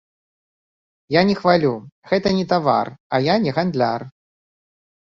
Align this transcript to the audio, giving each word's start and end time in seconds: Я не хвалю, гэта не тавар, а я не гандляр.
Я 1.15 1.21
не 1.31 1.35
хвалю, 1.41 1.73
гэта 2.13 2.27
не 2.39 2.45
тавар, 2.55 2.87
а 3.15 3.25
я 3.33 3.41
не 3.47 3.51
гандляр. 3.61 4.01